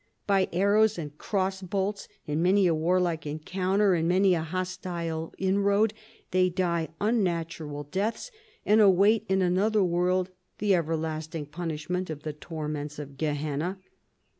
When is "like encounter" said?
2.99-3.93